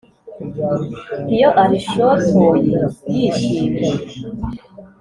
Iyo 1.33 1.49
arishotoye 1.63 2.79
yishimye 3.15 3.89